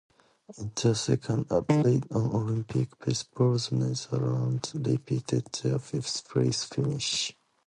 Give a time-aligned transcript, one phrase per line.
[0.57, 7.37] In their second appearance in Olympic baseball, The Netherlands repeated their fifth-place finish.